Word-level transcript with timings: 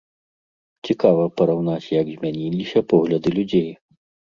Цікава 0.89 1.27
параўнаць, 1.41 1.91
як 2.01 2.07
змяніліся 2.15 2.85
погляды 2.95 3.37
людзей. 3.39 3.71